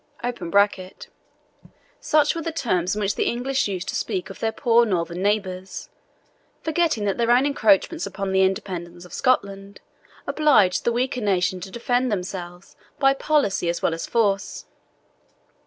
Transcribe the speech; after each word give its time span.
[Such 1.99 2.33
were 2.33 2.41
the 2.41 2.51
terms 2.51 2.95
in 2.95 2.99
which 3.01 3.13
the 3.13 3.25
English 3.25 3.67
used 3.67 3.87
to 3.89 3.95
speak 3.95 4.31
of 4.31 4.39
their 4.39 4.51
poor 4.51 4.83
northern 4.83 5.21
neighbours, 5.21 5.89
forgetting 6.63 7.05
that 7.05 7.19
their 7.19 7.29
own 7.29 7.45
encroachments 7.45 8.07
upon 8.07 8.31
the 8.31 8.41
independence 8.41 9.05
of 9.05 9.13
Scotland 9.13 9.79
obliged 10.25 10.85
the 10.85 10.91
weaker 10.91 11.21
nation 11.21 11.59
to 11.59 11.69
defend 11.69 12.11
themselves 12.11 12.75
by 12.97 13.13
policy 13.13 13.69
as 13.69 13.83
well 13.83 13.93
as 13.93 14.07
force. 14.07 14.65